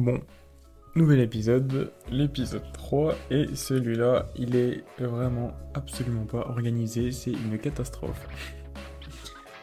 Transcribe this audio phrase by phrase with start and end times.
[0.00, 0.18] Bon,
[0.94, 8.26] nouvel épisode, l'épisode 3, et celui-là, il est vraiment absolument pas organisé, c'est une catastrophe.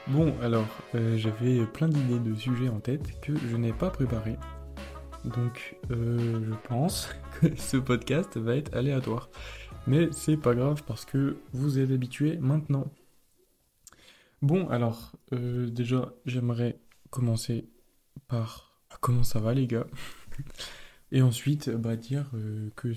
[0.06, 4.38] Bon, alors, euh, j'avais plein d'idées de sujets en tête que je n'ai pas préparé.
[5.26, 7.10] Donc, euh, je pense
[7.42, 9.32] que ce podcast va être aléatoire.
[9.88, 12.94] Mais c'est pas grave parce que vous êtes habitués maintenant.
[14.44, 17.68] Bon, alors, euh, déjà, j'aimerais commencer
[18.28, 18.68] par
[19.02, 19.88] comment ça va, les gars?
[21.12, 22.90] Et ensuite, bah, dire euh, que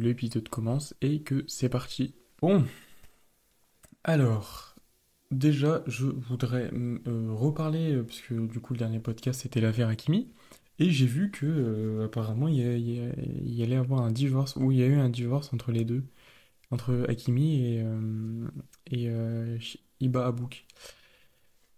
[0.00, 2.14] l'épisode commence et que c'est parti.
[2.40, 2.64] Bon,
[4.04, 4.76] alors,
[5.30, 9.88] déjà, je voudrais euh, reparler, euh, parce que du coup, le dernier podcast c'était l'affaire
[9.88, 10.28] Akimi.
[10.80, 14.86] Et j'ai vu que apparemment il y, allait avoir un divorce, ou il y a
[14.86, 16.04] eu un divorce entre les deux,
[16.70, 17.84] entre Akimi et,
[18.92, 19.10] et
[20.00, 20.66] Iba Abouk.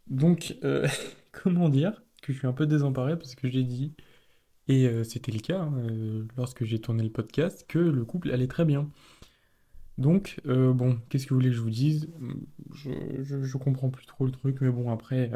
[0.09, 0.55] Donc,
[1.33, 3.95] comment dire que je suis un peu désemparé parce que j'ai dit
[4.71, 8.31] et euh, c'était le cas hein, euh, lorsque j'ai tourné le podcast, que le couple
[8.31, 8.89] allait très bien.
[9.99, 12.09] Donc, euh, bon, qu'est-ce que vous voulez que je vous dise?
[12.75, 15.31] Je, je, comprends plus trop le truc, mais bon, après,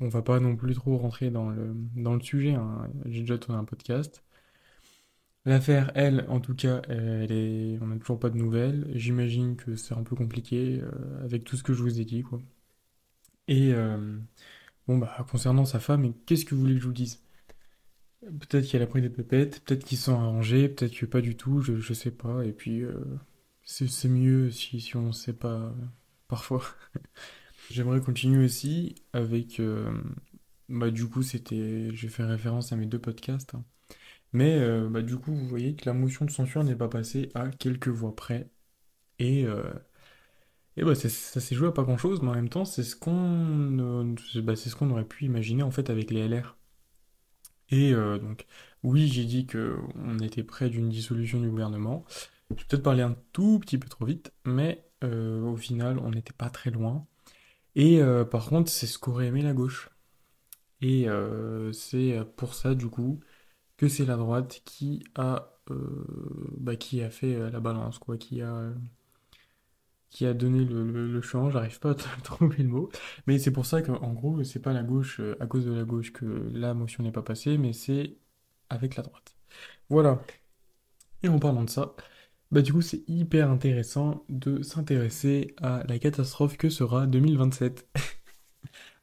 [0.00, 2.54] on va pas non plus trop rentrer dans le, dans le sujet.
[2.54, 2.90] Hein.
[3.06, 4.24] J'ai déjà tourné un podcast.
[5.44, 7.78] L'affaire, elle, en tout cas, elle est...
[7.80, 8.90] on n'a toujours pas de nouvelles.
[8.94, 10.82] J'imagine que c'est un peu compliqué
[11.22, 12.40] avec tout ce que je vous ai dit, quoi.
[13.48, 13.72] Et
[14.88, 17.22] bon, bah, concernant sa femme, qu'est-ce que vous voulez que je vous dise?
[18.20, 21.62] Peut-être qu'elle a pris des pépettes, peut-être qu'ils sont arrangés, peut-être que pas du tout,
[21.62, 22.44] je, je sais pas.
[22.44, 23.02] Et puis, euh,
[23.64, 25.72] c'est mieux si, si on sait pas euh,
[26.28, 26.62] parfois.
[27.70, 29.58] J'aimerais continuer aussi avec.
[29.60, 29.90] Euh,
[30.68, 31.90] bah, du coup, c'était.
[31.94, 33.54] J'ai fait référence à mes deux podcasts.
[33.54, 33.64] Hein.
[34.32, 37.48] Mais bah, du coup, vous voyez que la motion de censure n'est pas passée à
[37.50, 38.50] quelques voix près.
[39.18, 39.46] Et.
[40.76, 42.96] Et bah, ça s'est joué à pas grand chose, mais en même temps, c'est ce
[42.96, 46.56] qu'on bah, c'est ce qu'on aurait pu imaginer en fait avec les LR.
[47.70, 48.46] Et euh, donc,
[48.82, 52.04] oui, j'ai dit qu'on était près d'une dissolution du gouvernement.
[52.50, 56.32] J'ai peut-être parlé un tout petit peu trop vite, mais euh, au final, on n'était
[56.32, 57.06] pas très loin.
[57.76, 59.90] Et euh, par contre, c'est ce qu'aurait aimé la gauche.
[60.82, 61.06] Et
[61.72, 63.20] c'est pour ça, du coup,
[63.76, 65.58] que c'est la droite qui a,
[66.56, 68.72] bah, qui a fait la balance, quoi, qui a
[70.10, 71.94] qui a donné le, le, champ, j'arrive pas à
[72.24, 72.90] trouver le mot,
[73.26, 75.84] mais c'est pour ça qu'en gros, c'est pas la gauche, euh, à cause de la
[75.84, 78.16] gauche que la motion n'est pas passée, mais c'est
[78.68, 79.36] avec la droite.
[79.88, 80.20] Voilà.
[81.22, 81.94] Et en parlant de ça,
[82.50, 87.88] bah du coup c'est hyper intéressant de s'intéresser à la catastrophe que sera 2027.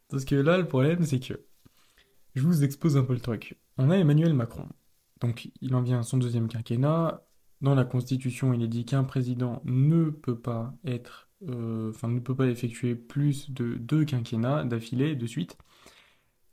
[0.09, 1.33] Parce que là, le problème, c'est que
[2.35, 3.57] je vous expose un peu le truc.
[3.77, 4.67] On a Emmanuel Macron.
[5.19, 7.26] Donc, il en vient à son deuxième quinquennat.
[7.61, 12.35] Dans la Constitution, il est dit qu'un président ne peut pas être, euh, ne peut
[12.35, 15.57] pas effectuer plus de deux quinquennats d'affilée, de suite.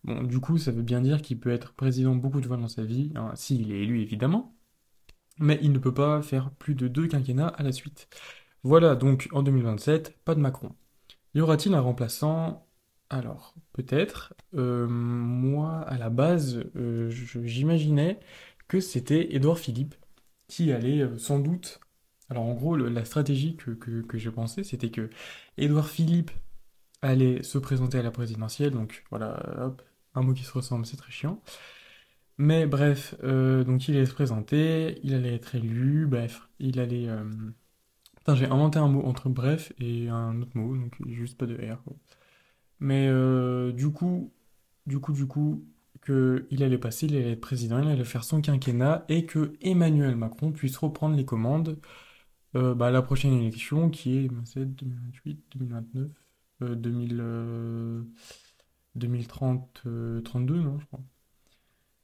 [0.04, 2.68] Bon, du coup, ça veut bien dire qu'il peut être président beaucoup de fois dans
[2.68, 4.54] sa vie, hein, s'il est élu évidemment,
[5.38, 8.08] mais il ne peut pas faire plus de deux quinquennats à la suite.
[8.62, 10.74] Voilà, donc en 2027, pas de Macron.
[11.34, 12.66] Y aura-t-il un remplaçant?
[13.10, 14.34] Alors, peut-être.
[14.54, 18.20] Euh, moi, à la base, euh, j'imaginais
[18.68, 19.94] que c'était Édouard Philippe
[20.48, 21.80] qui allait euh, sans doute...
[22.30, 25.10] Alors en gros, la stratégie que, que, j'ai pensé, c'était que
[25.58, 26.30] Édouard Philippe
[27.02, 29.82] allait se présenter à la présidentielle, donc voilà, hop,
[30.14, 31.42] un mot qui se ressemble, c'est très chiant.
[32.38, 37.08] Mais bref, euh, donc il allait se présenter, il allait être élu, bref, il allait...
[37.08, 37.24] Euh,
[38.34, 41.78] j'ai inventé un mot entre bref et un autre mot, donc juste pas de R.
[42.80, 43.06] Mais
[43.74, 44.32] du coup,
[44.86, 45.64] du coup, du coup,
[46.04, 50.16] qu'il allait passer, il allait être président, il allait faire son quinquennat et que Emmanuel
[50.16, 51.78] Macron puisse reprendre les commandes
[52.56, 56.10] euh, bah, à la prochaine élection qui est 2028, 2029,
[58.94, 59.82] 2030,
[60.24, 61.00] 32, non, je crois.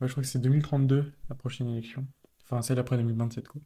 [0.01, 2.07] je crois que c'est 2032 la prochaine élection.
[2.45, 3.61] Enfin, celle après 2027, quoi.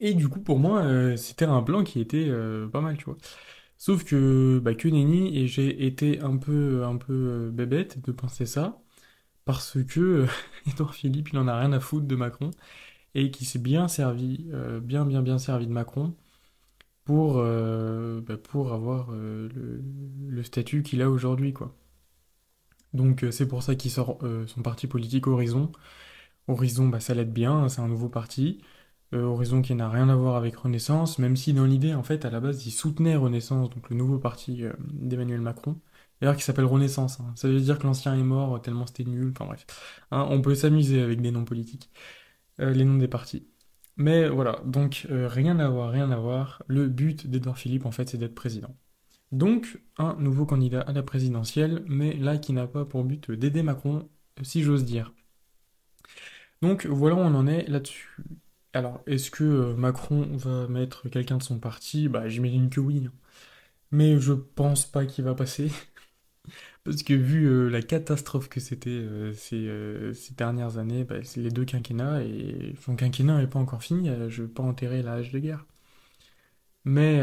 [0.00, 3.04] Et du coup, pour moi, euh, c'était un plan qui était euh, pas mal, tu
[3.06, 3.16] vois.
[3.78, 8.46] Sauf que, bah, que nenni, et j'ai été un peu, un peu bébête de penser
[8.46, 8.80] ça
[9.48, 10.26] parce que
[10.66, 12.50] Edouard Philippe, il en a rien à foutre de Macron
[13.14, 16.14] et qui s'est bien servi, euh, bien bien bien servi de Macron
[17.04, 18.34] pour, euh, bah,
[18.72, 19.48] avoir euh,
[20.28, 21.74] le, statut qu'il a aujourd'hui, quoi.
[22.92, 25.72] Donc c'est pour ça qu'il sort son parti politique Horizon.
[26.48, 28.60] Horizon, bah, ça l'aide bien, hein, c'est un nouveau parti.
[29.12, 32.30] Horizon qui n'a rien à voir avec Renaissance, même si dans l'idée, en fait, à
[32.30, 35.76] la base, il soutenait Renaissance, donc le nouveau parti d'Emmanuel Macron.
[36.20, 37.20] D'ailleurs, qui s'appelle Renaissance.
[37.20, 37.32] Hein.
[37.36, 39.32] Ça veut dire que l'ancien est mort tellement c'était nul.
[39.34, 39.66] Enfin bref.
[40.10, 41.90] Hein, on peut s'amuser avec des noms politiques.
[42.60, 43.48] Euh, les noms des partis.
[43.96, 46.62] Mais voilà, donc euh, rien à voir, rien à voir.
[46.68, 48.76] Le but d'Edouard Philippe, en fait, c'est d'être président.
[49.32, 53.62] Donc, un nouveau candidat à la présidentielle, mais là qui n'a pas pour but d'aider
[53.62, 54.08] Macron,
[54.42, 55.12] si j'ose dire.
[56.62, 58.16] Donc voilà où on en est là-dessus.
[58.72, 62.08] Alors, est-ce que euh, Macron va mettre quelqu'un de son parti?
[62.08, 63.04] Bah, j'imagine que oui.
[63.06, 63.12] hein.
[63.92, 65.70] Mais je pense pas qu'il va passer.
[66.84, 71.16] Parce que vu euh, la catastrophe que c'était euh, ces, euh, ces dernières années, bah,
[71.22, 75.02] c'est les deux quinquennats, et son quinquennat n'est pas encore fini, je vais pas enterrer
[75.02, 75.66] la hache de guerre.
[76.84, 77.20] Mais,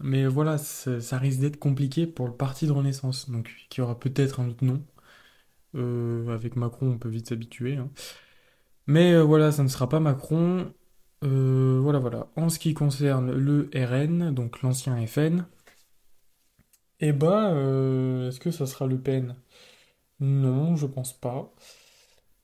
[0.00, 4.40] mais voilà, ça, risque d'être compliqué pour le parti de Renaissance, donc qui aura peut-être
[4.40, 4.84] un autre nom.
[6.32, 7.76] Avec Macron, on peut vite s'habituer.
[7.76, 7.90] hein.
[8.86, 10.72] Mais voilà, ça ne sera pas Macron.
[11.22, 12.28] Voilà, voilà.
[12.36, 15.44] En ce qui concerne le RN, donc l'ancien FN,
[17.00, 19.36] eh bah, euh, est-ce que ça sera Le Pen?
[20.20, 21.54] Non, je pense pas.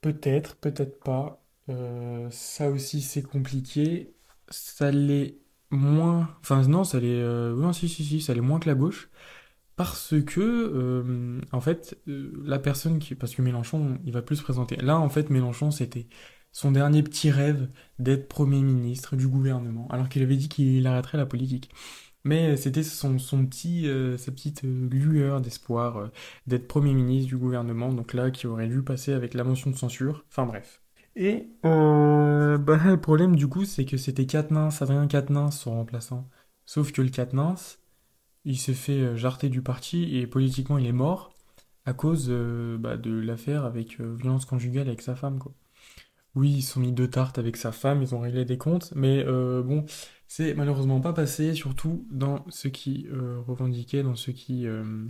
[0.03, 1.45] Peut-être, peut-être pas.
[1.71, 4.15] Euh, ça aussi, c'est compliqué.
[4.51, 5.39] Ça l'est
[5.71, 6.37] moins.
[6.43, 7.09] Enfin, non, ça l'est.
[7.23, 9.11] euh, Non, si, si, si, ça l'est moins que la gauche.
[9.77, 13.15] Parce que, euh, en fait, euh, la personne qui.
[13.15, 14.77] Parce que Mélenchon, il va plus se présenter.
[14.77, 16.09] Là, en fait, Mélenchon, c'était
[16.53, 19.89] son dernier petit rêve d'être Premier ministre du gouvernement.
[19.91, 21.71] Alors qu'il avait dit qu'il arrêterait la politique.
[22.27, 26.11] Mais euh, c'était son, petit, euh, sa petite euh, lueur d'espoir
[26.49, 27.93] d'être Premier ministre du gouvernement.
[27.93, 30.25] Donc là, qui aurait dû passer avec la motion de censure.
[30.29, 30.83] Enfin bref.
[31.15, 36.29] Et euh, bah, le problème du coup, c'est que c'était Quatennens, Adrien Quatennens, son remplaçant.
[36.65, 37.79] Sauf que le Quatennens,
[38.45, 41.33] il s'est fait jarter du parti et politiquement il est mort
[41.85, 42.29] à cause
[42.81, 45.39] bah, de l'affaire avec violence conjugale avec sa femme.
[46.35, 49.25] Oui, ils sont mis deux tartes avec sa femme, ils ont réglé des comptes, mais
[49.25, 49.87] bon,
[50.29, 55.07] c'est malheureusement pas passé, surtout dans ce qui euh, revendiquait, dans ce qui, euh,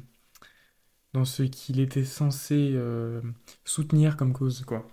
[1.14, 3.22] dans ce qu'il était censé euh,
[3.64, 4.86] soutenir comme cause, quoi.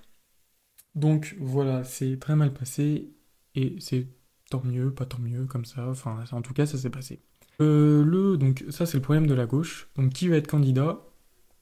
[0.96, 3.12] Donc voilà, c'est très mal passé
[3.56, 4.08] et c'est
[4.50, 5.90] tant mieux, pas tant mieux, comme ça.
[5.90, 7.22] Enfin, en tout cas, ça s'est passé.
[7.60, 9.90] Le, donc ça, c'est le problème de la gauche.
[9.96, 11.00] Donc qui va être candidat?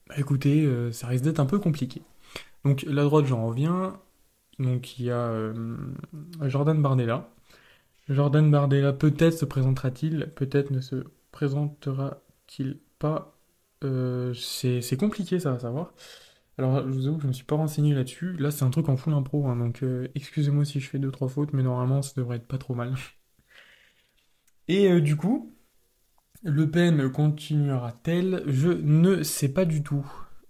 [0.08, 2.02] Bah, écoutez, ça risque d'être un peu compliqué.
[2.66, 4.00] Donc la droite, j'en reviens.
[4.60, 5.54] Donc il y a
[6.42, 7.30] Jordan Bardella.
[8.10, 13.38] Jordan Bardella peut-être se présentera-t-il, peut-être ne se présentera-t-il pas.
[13.84, 15.94] Euh, c'est compliqué ça à savoir.
[16.58, 18.34] Alors, je vous avoue que je me suis pas renseigné là-dessus.
[18.38, 21.12] Là, c'est un truc en full impro, hein, donc euh, excusez-moi si je fais deux
[21.12, 22.96] trois fautes, mais normalement, ça devrait être pas trop mal.
[24.68, 25.56] Et euh, du coup,
[26.44, 28.44] Le Pen continuera-t-elle?
[28.48, 30.06] Je ne sais pas du tout.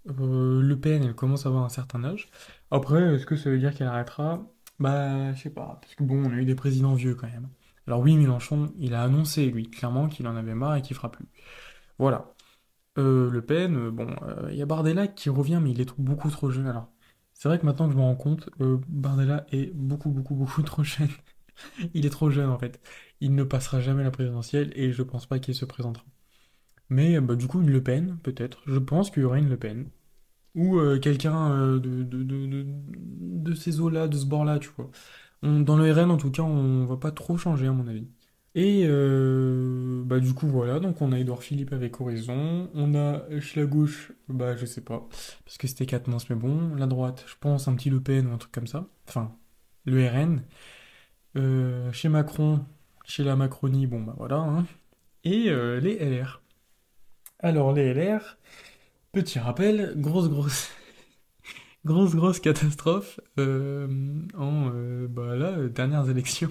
[0.06, 2.30] Le Pen, elle commence à avoir un certain âge.
[2.72, 4.51] Après, est-ce que ça veut dire qu'elle arrêtera?
[4.78, 7.48] Bah, je sais pas, parce que bon, on a eu des présidents vieux quand même.
[7.86, 11.10] Alors oui, Mélenchon, il a annoncé, lui, clairement qu'il en avait marre et qu'il fera
[11.10, 11.26] plus.
[11.98, 12.34] Voilà.
[12.98, 15.94] Euh, Le Pen, euh, bon, euh, il y a Bardella qui revient, mais il est
[16.00, 16.66] beaucoup trop jeune.
[16.68, 16.90] Alors,
[17.34, 18.50] c'est vrai que maintenant que je me rends compte,
[18.88, 21.10] Bardella est beaucoup, beaucoup, beaucoup trop jeune.
[21.94, 22.80] Il est trop jeune en fait.
[23.20, 26.04] Il ne passera jamais la présidentielle et je pense pas qu'il se présentera.
[26.90, 28.62] Mais bah, du coup, une Le Pen, peut-être.
[28.66, 29.90] Je pense qu'il y aura une Le Pen.
[30.54, 34.90] Ou euh, quelqu'un euh, de, de, de, de, ces eaux-là, de ce bord-là, tu vois.
[35.42, 38.06] Dans le RN, en tout cas, on va pas trop changer, à mon avis.
[38.54, 43.22] Et euh, bah du coup voilà, donc on a Édouard Philippe avec Horizon, on a
[43.56, 45.08] la gauche, bah je sais pas,
[45.46, 48.32] parce que c'était Quatennens, mais bon, la droite, je pense un petit Le Pen ou
[48.32, 49.34] un truc comme ça, enfin,
[49.86, 50.42] le RN,
[51.92, 52.60] chez Macron,
[53.06, 54.66] chez la Macronie, bon bah voilà, hein.
[55.24, 56.42] Et les LR.
[57.38, 58.38] Alors les LR,
[59.12, 60.70] petit rappel, grosse grosse,
[61.84, 63.86] grosse grosse catastrophe euh,
[64.34, 66.50] en, euh, bah euh, dernières élections.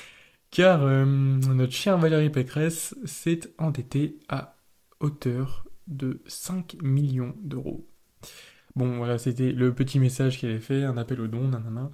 [0.50, 4.56] Car euh, notre chère Valérie Pécresse s'est endettée à
[5.00, 7.88] hauteur de 5 millions d'euros.
[8.74, 11.90] Bon, voilà, c'était le petit message qu'elle avait fait, un appel au don, nanana.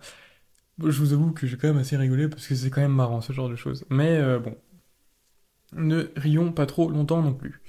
[0.78, 3.20] Je vous avoue que j'ai quand même assez rigolé parce que c'est quand même marrant
[3.20, 3.84] ce genre de choses.
[3.90, 4.56] Mais bon,
[5.72, 7.60] ne rions pas trop longtemps non plus.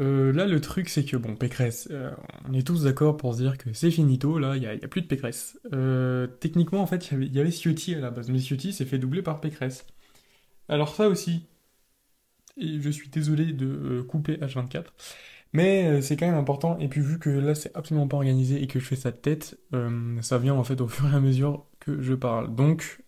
[0.00, 2.10] Euh, là, le truc, c'est que, bon, Pécresse, euh,
[2.48, 5.02] on est tous d'accord pour se dire que c'est finito, là, il n'y a, plus
[5.02, 5.58] de Pécresse.
[5.72, 8.98] Euh, techniquement, en fait, il y avait, Ciotti à la base, mais Ciotti s'est fait
[8.98, 9.86] doubler par Pécresse.
[10.68, 11.46] Alors ça aussi,
[12.56, 14.86] et je suis désolé de couper H24,
[15.52, 18.68] mais c'est quand même important, et puis vu que là c'est absolument pas organisé et
[18.68, 19.58] que je fais ça de tête,
[20.22, 23.02] ça vient en fait au fur et à mesure que je parle, donc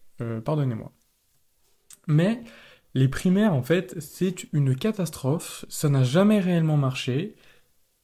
[0.45, 0.93] pardonnez-moi.
[2.09, 2.43] Mais
[2.95, 7.37] les primaires en fait c'est une catastrophe, ça n'a jamais réellement marché.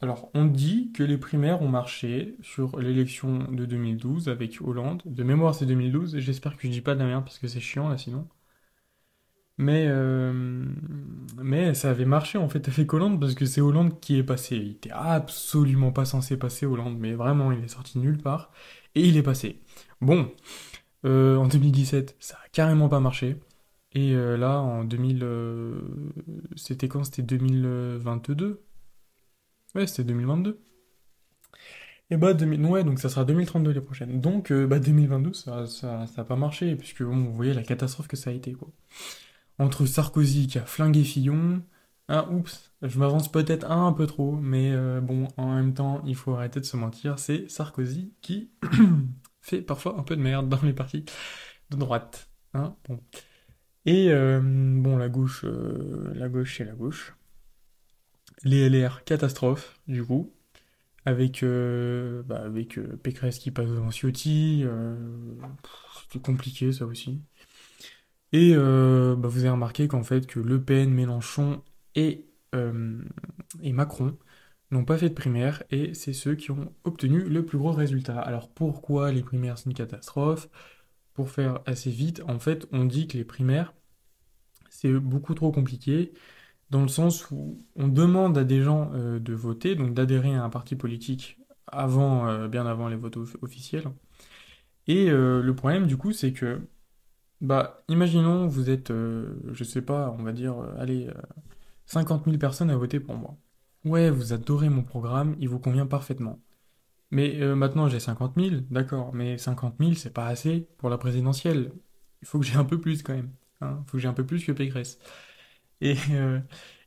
[0.00, 5.22] Alors on dit que les primaires ont marché sur l'élection de 2012 avec Hollande, de
[5.24, 7.60] mémoire c'est 2012, et j'espère que je dis pas de la merde parce que c'est
[7.60, 8.28] chiant là sinon.
[9.60, 10.32] Mais, euh,
[11.42, 14.56] mais ça avait marché en fait avec Hollande parce que c'est Hollande qui est passé.
[14.56, 18.52] Il était absolument pas censé passer Hollande, mais vraiment il est sorti nulle part
[18.94, 19.60] et il est passé.
[20.00, 20.30] Bon,
[21.04, 23.36] euh, en 2017 ça a carrément pas marché.
[23.92, 25.80] Et euh, là en 2000, euh,
[26.56, 27.04] c'était quand?
[27.04, 28.62] C'était 2022?
[29.74, 30.60] Ouais, c'était 2022.
[32.10, 32.64] Et bah, 2000...
[32.66, 34.20] ouais, donc ça sera 2032 les prochaines.
[34.20, 38.16] Donc, euh, bah, 2022, ça, ça, ça pas marché, puisque vous voyez la catastrophe que
[38.16, 38.68] ça a été, quoi.
[39.58, 41.62] Entre Sarkozy qui a flingué Fillon,
[42.08, 46.34] ah, oups, je m'avance peut-être un, peu trop, mais bon, en même temps, il faut
[46.34, 48.50] arrêter de se mentir, c'est Sarkozy qui
[49.42, 51.04] fait parfois un peu de merde dans les partis
[51.70, 52.30] de droite.
[52.54, 52.76] Hein.
[53.88, 55.44] Et euh, bon, la gauche,
[56.14, 57.14] la gauche, c'est la gauche.
[58.44, 60.32] Les LR, catastrophe, du coup
[61.04, 64.62] avec, euh, bah, avec euh, Pécresse qui passe devant Ciotti.
[64.64, 64.96] Euh,
[66.02, 67.22] C'était compliqué ça aussi.
[68.32, 71.62] Et bah, vous avez remarqué qu'en fait que Le Pen, Mélenchon
[71.94, 72.26] et,
[73.62, 74.18] et Macron
[74.70, 78.20] n'ont pas fait de primaire et c'est ceux qui ont obtenu le plus gros résultat.
[78.20, 80.48] Alors pourquoi les primaires c'est une catastrophe?
[81.14, 83.74] Pour faire assez vite, en fait on dit que les primaires
[84.80, 86.12] c'est beaucoup trop compliqué
[86.70, 90.44] dans le sens où on demande à des gens euh, de voter, donc d'adhérer à
[90.44, 93.90] un parti politique avant, euh, bien avant les votes officiels.
[94.86, 96.60] Et euh, le problème du coup, c'est que,
[97.40, 101.08] bah, imaginons vous êtes, je sais pas, on va dire, allez,
[101.86, 103.36] 50 000 personnes à voter pour moi.
[103.84, 106.40] Ouais, vous adorez mon programme, il vous convient parfaitement.
[107.10, 111.72] Mais maintenant j'ai 50 000, d'accord, mais 50 000 c'est pas assez pour la présidentielle.
[112.22, 113.32] Il faut que j'ai un peu plus quand même.
[113.60, 113.78] Hein.
[113.82, 114.98] Il faut que j'ai un peu plus que Pécresse.
[115.80, 116.40] Et, euh,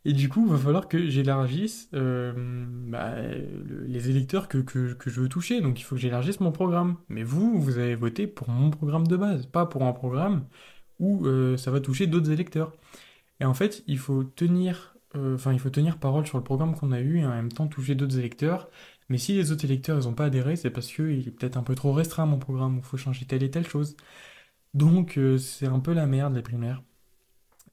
[0.05, 2.33] et du coup, il va falloir que j'élargisse euh,
[2.87, 3.15] bah,
[3.87, 5.61] les électeurs que, que, que, je veux toucher.
[5.61, 6.97] Donc il faut que j'élargisse mon programme.
[7.09, 10.47] Mais vous, vous avez voté pour mon programme de base, pas pour un programme
[10.99, 12.73] où euh, ça va toucher d'autres électeurs.
[13.39, 16.91] Et en fait, il faut tenir, enfin, il faut tenir parole sur le programme qu'on
[16.91, 18.69] a eu et en même temps toucher d'autres électeurs.
[19.09, 21.75] Mais si les autres électeurs n'ont pas adhéré, c'est parce qu'il est peut-être un peu
[21.75, 23.97] trop restreint mon programme, il faut changer telle et telle chose.
[24.73, 26.81] Donc c'est un peu la merde les primaires.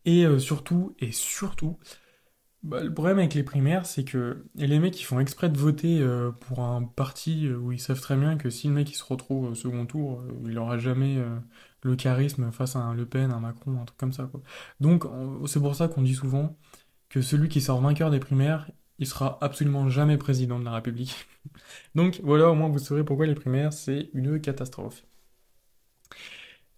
[0.08, 1.78] Et euh, surtout, et surtout,
[2.62, 6.00] bah, le problème avec les primaires, c'est que les mecs, ils font exprès de voter
[6.00, 8.94] euh, pour un parti euh, où ils savent très bien que si le mec il
[8.94, 11.18] se retrouve au second tour, il n'aura jamais
[11.82, 14.24] le charisme face à un Le Pen, un Macron, un truc comme ça.
[14.24, 14.40] Quoi.
[14.80, 15.04] Donc,
[15.46, 16.56] c'est pour ça qu'on dit souvent
[17.10, 21.14] que celui qui sort vainqueur des primaires, il sera absolument jamais président de la République.
[21.94, 25.04] Donc, voilà, au moins vous saurez pourquoi les primaires, c'est une catastrophe.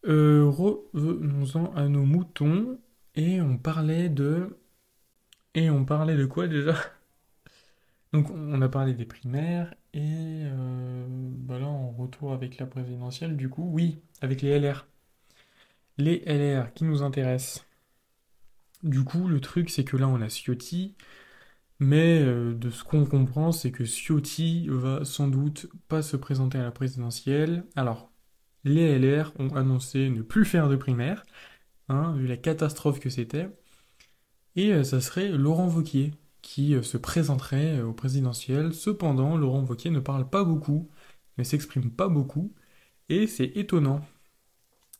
[0.05, 2.79] Revenons-en à nos moutons.
[3.15, 4.59] Et on parlait de...
[5.55, 6.77] Et on parlait de quoi déjà?
[8.13, 13.37] Donc on a parlé des primaires et euh, bah là on retourne avec la présidentielle
[13.37, 14.87] du coup, oui, avec les LR.
[15.97, 17.65] Les LR qui nous intéressent.
[18.83, 20.97] Du coup le truc c'est que là on a Ciotti,
[21.79, 26.59] mais euh, de ce qu'on comprend c'est que Ciotti va sans doute pas se présenter
[26.59, 27.65] à la présidentielle.
[27.77, 28.10] Alors
[28.65, 31.25] les LR ont annoncé ne plus faire de primaires,
[31.91, 33.49] Hein, vu la catastrophe que c'était.
[34.57, 38.73] Et euh, ça serait Laurent Vauquier qui euh, se présenterait euh, au présidentiel.
[38.75, 40.89] Cependant, Laurent Vauquier ne parle pas beaucoup,
[41.39, 42.55] ne s'exprime pas beaucoup,
[43.09, 44.03] et c'est étonnant.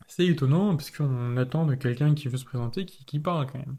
[0.07, 3.77] C'est étonnant parce qu'on attend de quelqu'un qui veut se présenter qui, parle quand même.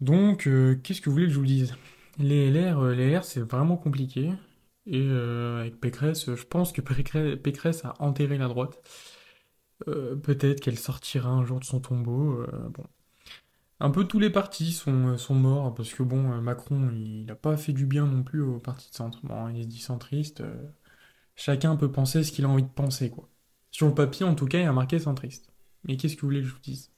[0.00, 0.48] Donc,
[0.82, 1.74] qu'est-ce que vous voulez que je vous dise?
[2.18, 4.32] Les LR, les LR c'est vraiment compliqué.
[4.90, 8.80] Et avec Pécresse, je pense que Pécresse a enterré la droite.
[9.86, 12.40] Euh, peut-être qu'elle sortira un jour de son tombeau.
[12.40, 12.70] Euh.
[13.80, 17.56] Un peu tous les partis sont, euh, morts, parce que bon, Macron, il n'a pas
[17.56, 19.20] fait du bien non plus au parti de centre.
[19.54, 20.42] Il se dit centriste.
[21.36, 23.28] chacun peut penser ce qu'il a envie de penser, quoi.
[23.70, 25.52] Sur le papier, en tout cas, il a marqué centriste.
[25.84, 26.90] Mais qu'est-ce que vous voulez que je vous dise?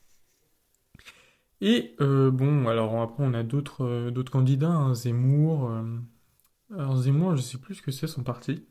[1.60, 5.70] Et bon, alors après, on a d'autres d'autres candidats, hein, Zemmour.
[6.76, 8.64] Alors Zemmour, je sais plus ce que c'est son parti.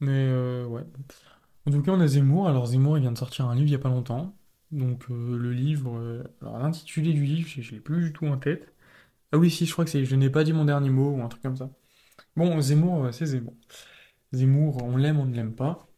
[0.00, 0.30] Mais
[0.66, 0.84] ouais.
[1.66, 2.48] En tout cas, on a Zemmour.
[2.48, 4.36] Alors, Zemmour, il vient de sortir un livre il n'y a pas longtemps.
[4.70, 5.98] Donc, euh, le livre.
[5.98, 8.72] Euh, alors, l'intitulé du livre, je ne l'ai plus du tout en tête.
[9.32, 11.22] Ah oui, si, je crois que c'est Je n'ai pas dit mon dernier mot ou
[11.22, 11.70] un truc comme ça.
[12.36, 13.54] Bon, Zemmour, euh, c'est Zemmour.
[14.32, 15.88] Zemmour, on l'aime, on ne l'aime pas.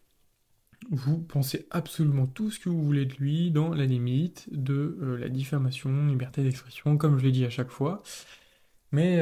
[0.90, 5.28] Vous pensez absolument tout ce que vous voulez de lui dans la limite de la
[5.28, 8.02] diffamation, liberté d'expression, comme je l'ai dit à chaque fois.
[8.92, 9.16] Mais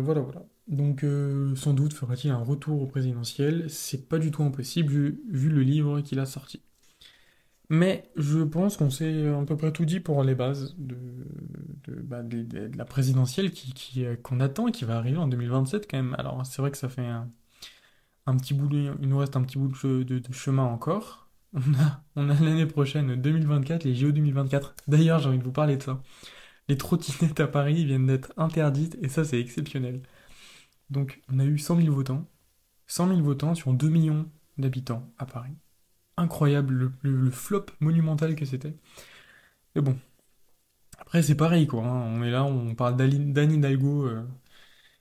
[0.00, 0.42] voilà, voilà.
[0.68, 5.48] Donc euh, sans doute fera-t-il un retour au présidentiel, c'est pas du tout impossible vu,
[5.48, 6.62] le livre qu'il a sorti.
[7.68, 10.96] Mais je pense qu'on s'est à peu près tout dit pour les bases de,
[12.02, 12.22] bah,
[12.76, 13.50] la présidentielle
[13.98, 16.14] euh, qu'on attend et qui va arriver en 2027 quand même.
[16.18, 19.68] Alors c'est vrai que ça fait un, petit bout, il nous reste un petit bout
[20.04, 21.30] de, chemin encore.
[21.54, 24.74] On a, on a l'année prochaine, 2024, les JO 2024.
[24.88, 26.02] D'ailleurs, j'ai envie de vous parler de ça.
[26.68, 30.02] Les trottinettes à Paris viennent d'être interdites et ça c'est exceptionnel.
[30.92, 32.26] Donc on a eu 100 000 votants.
[32.86, 35.54] 100 000 votants sur 2 millions d'habitants à Paris.
[36.16, 38.74] Incroyable le, flop monumental que c'était.
[39.74, 39.98] Mais bon.
[40.98, 41.84] Après c'est pareil quoi.
[41.84, 42.02] Hein.
[42.14, 44.06] On est là, on parle d'Anne Hidalgo.
[44.06, 44.22] Euh,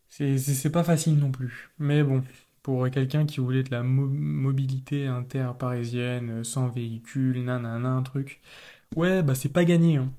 [0.10, 1.69] c'est pas facile non plus.
[1.79, 2.24] Mais bon,
[2.63, 8.41] pour quelqu'un qui voulait de la mobilité interparisienne, sans véhicule, nanana, un truc.
[8.95, 9.98] Ouais, bah c'est pas gagné.
[9.98, 10.12] Hein.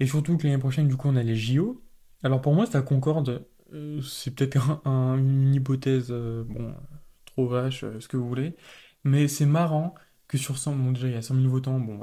[0.00, 1.82] Et surtout que l'année prochaine, du coup, on a les JO.
[2.22, 3.46] Alors pour moi, ça concorde.
[3.72, 6.44] Euh, c'est peut-être une hypothèse, euh,
[7.24, 8.56] trop vache, euh, ce que vous voulez.
[9.04, 9.94] Mais c'est marrant
[10.28, 12.00] que sur 100, bon déjà il y a 100 000 votants, bon.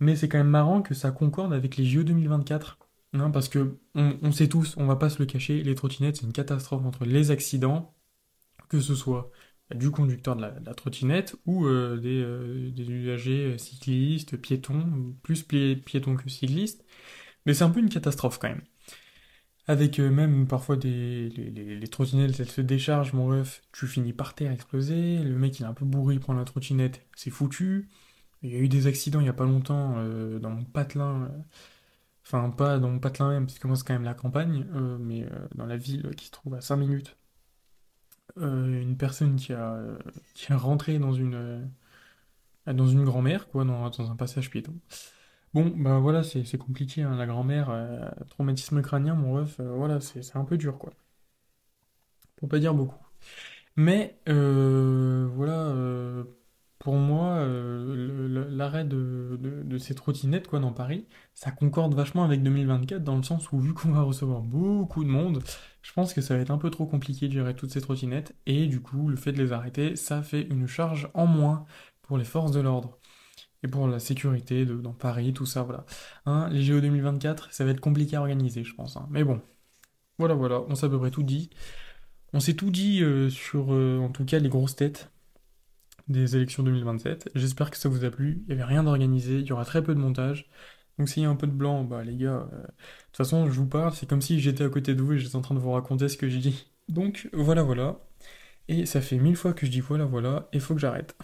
[0.00, 2.78] Mais c'est quand même marrant que ça concorde avec les JO 2024.
[3.14, 6.26] Hein, parce que on, sait tous, on va pas se le cacher, les trottinettes c'est
[6.26, 7.94] une catastrophe entre les accidents,
[8.68, 9.30] que ce soit
[9.74, 16.84] du conducteur de la, trottinette ou des, des, usagers cyclistes, piétons, plus piétons que cyclistes.
[17.46, 18.62] Mais c'est un peu une catastrophe quand même.
[19.68, 24.34] Avec euh, même parfois des, les, trottinettes, elles se déchargent, mon ref, tu finis par
[24.34, 27.88] terre explosé, le mec il est un peu bourré, il prend la trottinette, c'est foutu.
[28.42, 31.24] Il y a eu des accidents il y a pas longtemps euh, dans mon patelin,
[31.24, 31.28] euh,
[32.24, 34.64] enfin pas dans mon patelin même, parce que moi c'est quand même la campagne,
[35.00, 37.16] mais dans la ville qui se trouve à 5 minutes.
[38.36, 39.78] une personne qui a,
[40.34, 41.70] qui rentré dans une,
[42.66, 44.74] dans une grand-mère, quoi, dans, dans un passage piéton.
[45.54, 50.00] Bon, bah voilà, c'est compliqué, hein, la grand-mère, euh, traumatisme crânien, mon ref, euh, voilà,
[50.00, 50.92] c'est un peu dur, quoi.
[52.36, 52.96] Pour pas dire beaucoup.
[53.76, 55.74] Mais, euh, voilà,
[56.78, 57.44] pour moi,
[58.50, 63.22] l'arrêt de, de, ces trottinettes, quoi, dans Paris, ça concorde vachement avec 2024, dans le
[63.22, 65.42] sens où, vu qu'on va recevoir beaucoup de monde,
[65.82, 68.34] je pense que ça va être un peu trop compliqué de gérer toutes ces trottinettes,
[68.46, 71.66] et du coup, le fait de les arrêter, ça fait une charge en moins
[72.02, 72.98] pour les forces de l'ordre
[73.62, 75.84] et pour la sécurité dans Paris, tout ça, voilà.
[76.26, 78.96] Hein, les JO 2024, ça va être compliqué à organiser, je pense.
[78.96, 79.08] Hein.
[79.10, 79.40] Mais bon,
[80.18, 81.50] voilà, voilà, on s'est à peu près tout dit.
[82.32, 85.10] On s'est tout dit euh, sur, euh, en tout cas, les grosses têtes
[86.08, 87.30] des élections 2027.
[87.34, 88.42] J'espère que ça vous a plu.
[88.42, 90.48] Il n'y avait rien d'organisé, il y aura très peu de montage.
[90.98, 93.46] Donc s'il y a un peu de blanc, bah les gars, euh, de toute façon,
[93.50, 95.54] je vous parle, c'est comme si j'étais à côté de vous et j'étais en train
[95.54, 96.72] de vous raconter ce que j'ai dit.
[96.88, 98.00] Donc voilà, voilà.
[98.68, 101.16] Et ça fait mille fois que je dis voilà, voilà, et faut que j'arrête.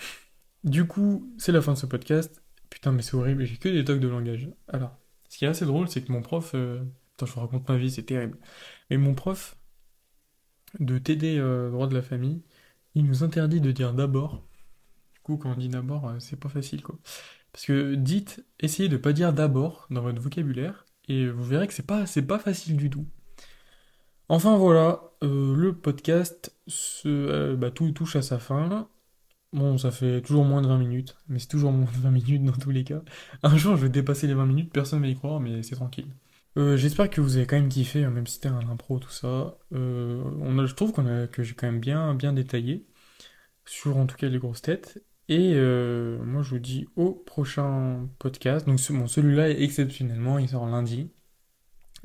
[0.64, 2.42] Du coup, c'est la fin de ce podcast.
[2.70, 4.48] Putain, mais c'est horrible, j'ai que des tocs de langage.
[4.68, 4.96] Alors,
[5.28, 6.52] ce qui est assez drôle, c'est que mon prof.
[6.54, 6.82] Euh,
[7.14, 8.38] attends, je vous raconte ma vie, c'est terrible.
[8.90, 9.56] Mais mon prof
[10.80, 12.42] de TD euh, droit de la famille,
[12.94, 14.42] il nous interdit de dire d'abord.
[15.14, 16.98] Du coup, quand on dit d'abord, euh, c'est pas facile, quoi.
[17.52, 21.74] Parce que dites, essayez de pas dire d'abord dans votre vocabulaire, et vous verrez que
[21.74, 23.06] c'est pas, pas facile du tout.
[24.28, 28.88] Enfin voilà, le podcast, se, bah, tout touche à sa fin.
[29.54, 32.44] Bon, ça fait toujours moins de 20 minutes, mais c'est toujours moins de 20 minutes
[32.44, 33.02] dans tous les cas.
[33.44, 35.76] Un jour, je vais dépasser les 20 minutes, personne ne va y croire, mais c'est
[35.76, 36.08] tranquille.
[36.58, 39.10] Euh, j'espère que vous avez quand même kiffé, hein, même si c'était un impro, tout
[39.10, 39.56] ça.
[39.72, 42.84] Euh, on je trouve a, que j'ai quand même bien, bien détaillé,
[43.66, 45.04] sur en tout cas les grosses têtes.
[45.28, 48.66] Et euh, moi, je vous dis au prochain podcast.
[48.66, 51.10] Donc, bon, celui-là, exceptionnellement, il sort lundi.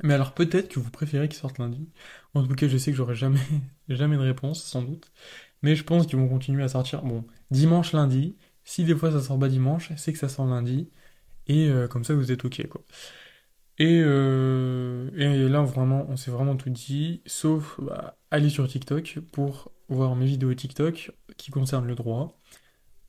[0.02, 1.88] Mais alors, peut-être que vous préférez qu'il sorte lundi.
[2.34, 3.40] En tout cas, je sais que j'aurai jamais,
[3.88, 5.12] jamais de réponse, sans doute.
[5.62, 7.02] Mais je pense qu'ils vont continuer à sortir.
[7.02, 8.36] Bon, dimanche, lundi.
[8.64, 10.90] Si des fois ça sort pas dimanche, c'est que ça sort lundi.
[11.46, 12.82] Et euh, comme ça, vous êtes ok, quoi.
[13.78, 17.22] Et, euh, et là, vraiment, on s'est vraiment tout dit.
[17.26, 22.38] Sauf bah, aller sur TikTok pour voir mes vidéos TikTok qui concernent le droit.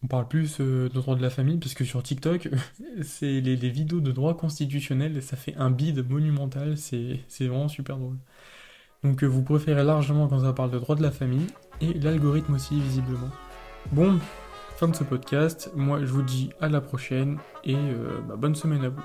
[0.03, 2.49] On parle plus euh, de droit de la famille, parce que sur TikTok,
[3.03, 7.97] c'est les, les, vidéos de droit constitutionnel, ça fait un bide monumental, c'est vraiment super
[7.97, 8.17] drôle.
[9.03, 11.47] Donc vous préférez largement quand ça parle de droit de la famille,
[11.81, 13.29] et l'algorithme aussi visiblement.
[13.91, 14.19] Bon,
[14.77, 18.55] fin de ce podcast, moi je vous dis à la prochaine et euh, bah, bonne
[18.55, 19.01] semaine à vous.